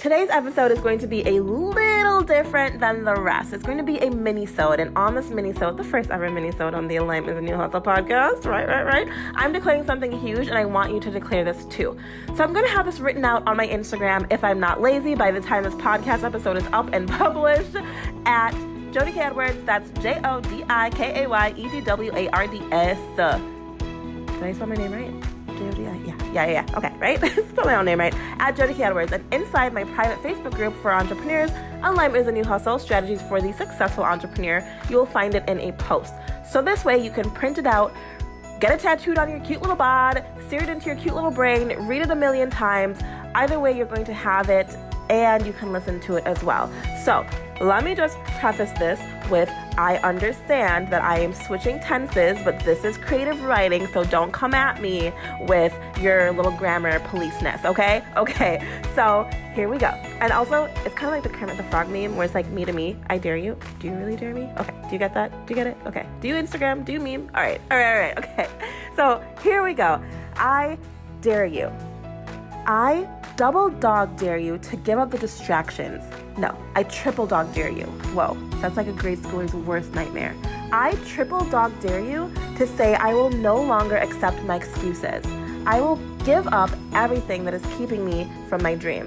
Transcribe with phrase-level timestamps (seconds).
[0.00, 3.52] Today's episode is going to be a little different than the rest.
[3.52, 6.88] It's going to be a mini-sode, and on this mini-sode, the first ever mini-sode on
[6.88, 10.64] the Alignment is New Hustle podcast, right, right, right, I'm declaring something huge, and I
[10.64, 11.98] want you to declare this too.
[12.34, 15.14] So I'm going to have this written out on my Instagram if I'm not lazy
[15.14, 17.76] by the time this podcast episode is up and published
[18.24, 18.52] at
[18.92, 19.62] Jodi Kay Edwards.
[19.66, 22.98] That's J-O-D-I-K-A-Y-E-D-W-A-R-D-S.
[23.16, 25.29] Did I spell my name right?
[26.32, 26.66] Yeah yeah.
[26.76, 27.18] Okay, right?
[27.50, 28.14] Spell my own name right.
[28.38, 29.12] At Jodi Kay Edwards.
[29.12, 31.50] And inside my private Facebook group for entrepreneurs,
[31.82, 35.58] Alignment is a New Hustle Strategies for the Successful Entrepreneur, you will find it in
[35.60, 36.12] a post.
[36.48, 37.94] So this way you can print it out,
[38.60, 41.68] get it tattooed on your cute little bod, sear it into your cute little brain,
[41.86, 42.98] read it a million times.
[43.34, 44.76] Either way, you're going to have it
[45.10, 46.72] and you can listen to it as well.
[47.04, 47.26] So
[47.60, 52.84] let me just preface this with I understand that I am switching tenses, but this
[52.84, 58.02] is creative writing, so don't come at me with your little grammar policeness, okay?
[58.20, 59.88] Okay, so here we go.
[60.20, 62.64] And also, it's kind of like the Kermit the Frog meme where it's like me
[62.64, 63.56] to me, I dare you.
[63.78, 64.48] Do you really dare me?
[64.58, 65.30] Okay, do you get that?
[65.46, 65.76] Do you get it?
[65.86, 66.06] Okay.
[66.20, 66.84] Do you Instagram?
[66.84, 67.30] Do you meme?
[67.34, 68.48] All right, all right, all right, okay.
[68.94, 70.02] So here we go.
[70.36, 70.78] I
[71.22, 71.72] dare you.
[72.66, 73.08] I
[73.40, 76.04] double dog dare you to give up the distractions.
[76.36, 77.86] No, I triple dog dare you.
[78.12, 80.36] Whoa, that's like a grade schooler's worst nightmare.
[80.72, 85.24] I triple dog dare you to say I will no longer accept my excuses.
[85.64, 85.96] I will
[86.26, 89.06] give up everything that is keeping me from my dream.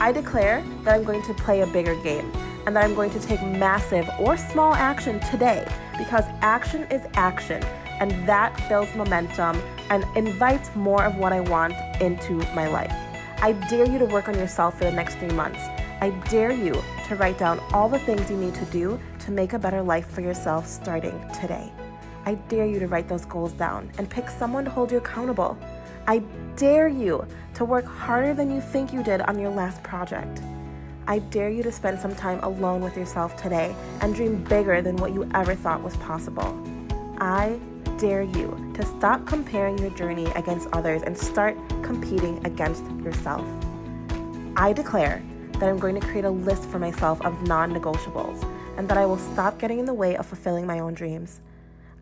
[0.00, 2.32] I declare that I'm going to play a bigger game
[2.66, 5.64] and that I'm going to take massive or small action today
[5.96, 7.62] because action is action
[8.00, 13.07] and that builds momentum and invites more of what I want into my life.
[13.40, 15.60] I dare you to work on yourself for the next three months.
[16.00, 19.52] I dare you to write down all the things you need to do to make
[19.52, 21.72] a better life for yourself starting today.
[22.26, 25.56] I dare you to write those goals down and pick someone to hold you accountable.
[26.08, 26.18] I
[26.56, 30.42] dare you to work harder than you think you did on your last project.
[31.06, 34.96] I dare you to spend some time alone with yourself today and dream bigger than
[34.96, 36.60] what you ever thought was possible.
[37.18, 37.60] I
[37.98, 43.44] dare you to stop comparing your journey against others and start competing against yourself.
[44.56, 45.22] I declare
[45.54, 48.42] that I'm going to create a list for myself of non negotiables
[48.76, 51.40] and that I will stop getting in the way of fulfilling my own dreams.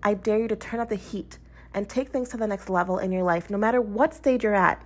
[0.02, 1.38] I dare you to turn up the heat
[1.72, 4.54] and take things to the next level in your life, no matter what stage you're
[4.54, 4.82] at.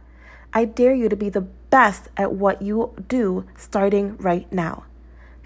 [0.53, 4.85] I dare you to be the best at what you do starting right now.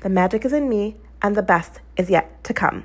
[0.01, 2.85] The magic is in me, and the best is yet to come.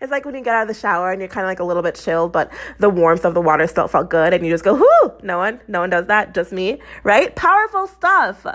[0.00, 1.64] It's like when you get out of the shower and you're kind of like a
[1.64, 4.64] little bit chilled, but the warmth of the water still felt good, and you just
[4.64, 7.34] go, "Whoo!" No one, no one does that, just me, right?
[7.34, 8.46] Powerful stuff.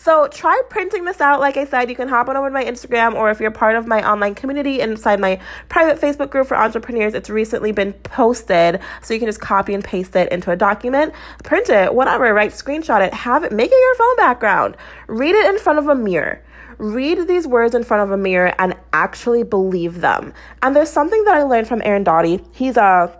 [0.00, 1.40] So try printing this out.
[1.40, 3.74] Like I said, you can hop on over to my Instagram, or if you're part
[3.74, 8.80] of my online community inside my private Facebook group for entrepreneurs, it's recently been posted.
[9.02, 12.52] So you can just copy and paste it into a document, print it, whatever, right?
[12.52, 14.76] Screenshot it, have it, make it your phone background,
[15.08, 16.42] read it in front of a mirror
[16.78, 20.32] read these words in front of a mirror and actually believe them.
[20.62, 22.40] And there's something that I learned from Aaron Doughty.
[22.52, 23.18] He's a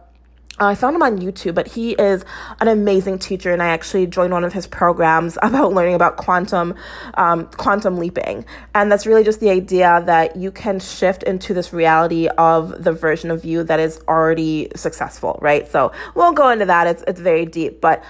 [0.61, 2.25] I found him on YouTube, but he is
[2.61, 6.75] an amazing teacher, and I actually joined one of his programs about learning about quantum,
[7.15, 11.73] um, quantum leaping, and that's really just the idea that you can shift into this
[11.73, 15.69] reality of the version of you that is already successful, right?
[15.69, 18.03] So we'll go into that; it's it's very deep, but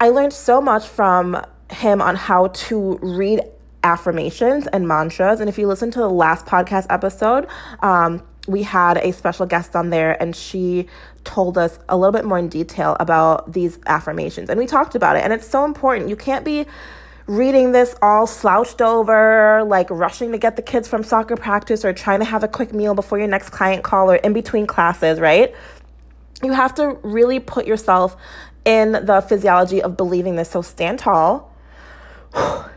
[0.00, 3.42] I learned so much from him on how to read
[3.82, 5.40] affirmations and mantras.
[5.40, 7.46] And if you listen to the last podcast episode,
[7.80, 10.88] um, we had a special guest on there and she
[11.24, 14.50] told us a little bit more in detail about these affirmations.
[14.50, 15.22] And we talked about it.
[15.22, 16.08] And it's so important.
[16.08, 16.66] You can't be
[17.26, 21.92] reading this all slouched over, like rushing to get the kids from soccer practice or
[21.92, 25.20] trying to have a quick meal before your next client call or in between classes,
[25.20, 25.54] right?
[26.42, 28.16] You have to really put yourself
[28.64, 30.50] in the physiology of believing this.
[30.50, 31.54] So stand tall,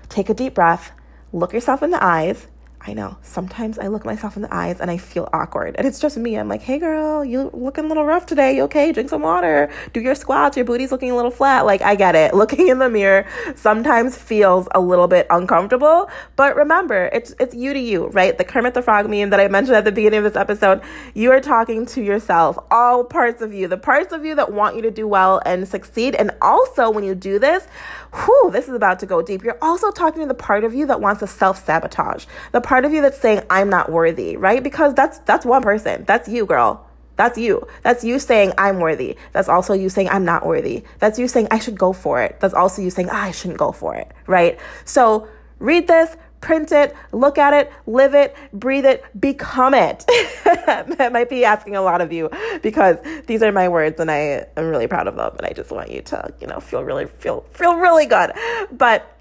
[0.10, 0.92] take a deep breath,
[1.32, 2.48] look yourself in the eyes.
[2.88, 5.76] I know sometimes I look myself in the eyes and I feel awkward.
[5.76, 6.38] And it's just me.
[6.38, 8.56] I'm like, hey girl, you looking a little rough today.
[8.56, 8.92] You okay?
[8.92, 9.72] Drink some water.
[9.94, 10.56] Do your squats.
[10.56, 11.66] Your booty's looking a little flat.
[11.66, 12.34] Like, I get it.
[12.46, 16.12] Looking in the mirror sometimes feels a little bit uncomfortable.
[16.36, 18.38] But remember, it's it's you to you, right?
[18.38, 20.82] The Kermit the Frog meme that I mentioned at the beginning of this episode.
[21.16, 24.76] You are talking to yourself, all parts of you, the parts of you that want
[24.76, 26.14] you to do well and succeed.
[26.14, 27.68] And also when you do this,
[28.16, 29.44] whew, this is about to go deep.
[29.44, 32.26] You're also talking to the part of you that wants to self-sabotage.
[32.52, 34.64] The part of you that's saying, I'm not worthy, right?
[34.64, 36.06] Because that's that's one person.
[36.06, 36.86] That's you, girl.
[37.18, 37.66] That's you.
[37.82, 39.16] That's you saying, I'm worthy.
[39.32, 40.84] That's also you saying, I'm not worthy.
[41.00, 42.40] That's you saying, I should go for it.
[42.42, 44.60] That's also you saying, ah, I shouldn't go for it, right?
[44.84, 45.28] So
[45.60, 50.06] read this, print it, look at it, live it, breathe it, become it.
[50.46, 52.30] that might be asking a lot of you
[52.62, 55.72] because these are my words and I am really proud of them and I just
[55.72, 58.32] want you to, you know, feel really feel feel really good.
[58.72, 59.12] But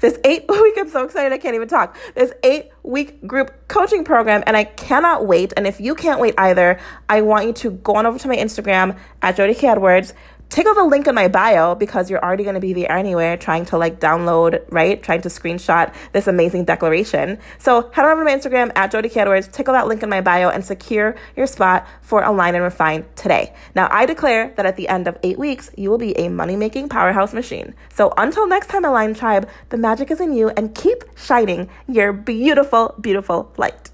[0.01, 4.03] this eight week i'm so excited i can't even talk this eight week group coaching
[4.03, 7.69] program and i cannot wait and if you can't wait either i want you to
[7.69, 10.15] go on over to my instagram at Jodi Kay Edwards
[10.49, 13.37] take out the link in my bio because you're already going to be there anyway
[13.37, 15.01] trying to like download right?
[15.03, 17.39] Trying to screenshot this amazing declaration.
[17.57, 20.09] So head on over to my instagram at Jodi Kay Edwards, tickle that link in
[20.09, 23.53] my bio and secure your spot for align and refine today.
[23.75, 26.89] Now i declare that at the end of eight weeks you will be a money-making
[26.89, 27.73] powerhouse machine.
[27.93, 32.13] So until next time align tribe the magic is in you and keep shining your
[32.13, 33.91] beautiful beautiful light